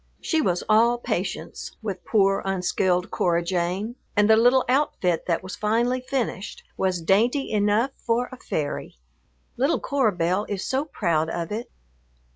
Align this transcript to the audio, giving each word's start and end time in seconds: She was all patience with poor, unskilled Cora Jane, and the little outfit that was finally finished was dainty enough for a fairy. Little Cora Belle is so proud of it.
She 0.19 0.41
was 0.41 0.63
all 0.67 0.97
patience 0.97 1.77
with 1.83 2.03
poor, 2.03 2.41
unskilled 2.43 3.11
Cora 3.11 3.43
Jane, 3.43 3.97
and 4.15 4.27
the 4.27 4.35
little 4.35 4.65
outfit 4.67 5.27
that 5.27 5.43
was 5.43 5.55
finally 5.55 6.01
finished 6.01 6.63
was 6.75 7.03
dainty 7.03 7.51
enough 7.51 7.91
for 7.97 8.27
a 8.31 8.37
fairy. 8.37 8.97
Little 9.57 9.79
Cora 9.79 10.11
Belle 10.13 10.47
is 10.49 10.65
so 10.65 10.85
proud 10.85 11.29
of 11.29 11.51
it. 11.51 11.69